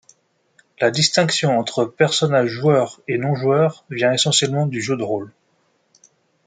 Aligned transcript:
La 0.79 0.89
distinction 0.89 1.59
entre 1.59 1.85
personnage 1.85 2.47
joueur 2.49 2.99
et 3.07 3.19
non 3.19 3.35
joueur 3.35 3.85
vient 3.91 4.11
essentiellement 4.11 4.65
du 4.65 4.81
jeu 4.81 4.97
de 4.97 5.03
rôle. 5.03 5.31